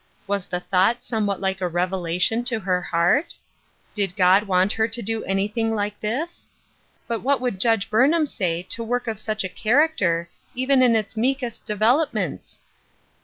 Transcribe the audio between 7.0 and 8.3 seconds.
But what would Judge Burn ham